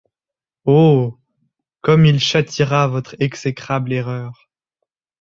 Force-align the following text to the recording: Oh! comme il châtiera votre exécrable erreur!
Oh! 0.65 1.19
comme 1.81 2.05
il 2.07 2.19
châtiera 2.19 2.87
votre 2.87 3.15
exécrable 3.21 3.93
erreur! 3.93 4.49